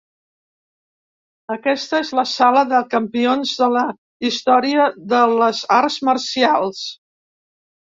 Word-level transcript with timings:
Aquesta 1.55 1.99
és 2.07 2.15
la 2.21 2.25
sala 2.31 2.65
de 2.73 2.81
campions 2.95 3.55
de 3.63 3.71
la 3.77 3.87
història 4.33 4.91
de 5.17 5.25
les 5.39 5.65
arts 5.81 6.05
marcials. 6.13 6.87